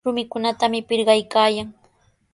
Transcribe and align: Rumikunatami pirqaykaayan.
Rumikunatami 0.05 0.79
pirqaykaayan. 0.87 1.69